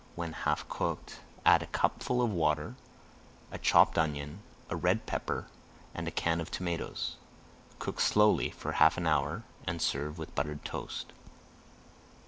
When 0.15 0.33
half 0.33 0.67
cooked, 0.67 1.19
add 1.45 1.61
a 1.61 1.67
cupful 1.67 2.23
of 2.23 2.31
water, 2.31 2.73
a 3.51 3.59
chopped 3.59 3.99
onion, 3.99 4.41
a 4.67 4.75
red 4.75 5.05
pepper, 5.05 5.45
and 5.93 6.07
a 6.07 6.11
can 6.11 6.41
of 6.41 6.49
tomatoes. 6.49 7.17
Cook 7.77 7.99
slowly 7.99 8.49
for 8.49 8.71
half 8.71 8.97
an 8.97 9.05
hour 9.05 9.43
and 9.67 9.79
serve 9.79 10.17
with 10.17 10.33
buttered 10.33 10.65
toast. 10.65 11.13